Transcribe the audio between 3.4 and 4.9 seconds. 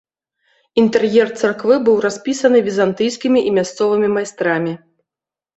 і мясцовымі майстрамі.